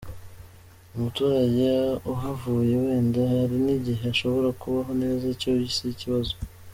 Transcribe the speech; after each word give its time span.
Umuturage 0.95 1.71
uhavuye 2.13 2.73
wenda 2.83 3.19
hari 3.33 3.55
n’igihe 3.65 4.03
ashobora 4.13 4.49
kubaho 4.61 4.91
neza, 5.01 5.23
icyo 5.33 5.51
si 5.75 5.85
ikibazo. 5.95 6.33